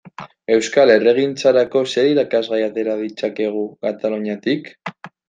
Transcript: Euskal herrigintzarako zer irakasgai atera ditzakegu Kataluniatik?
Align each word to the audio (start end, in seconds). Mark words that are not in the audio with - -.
Euskal 0.53 0.93
herrigintzarako 0.93 1.83
zer 1.91 2.09
irakasgai 2.13 2.61
atera 2.69 2.97
ditzakegu 3.03 3.63
Kataluniatik? 3.89 4.73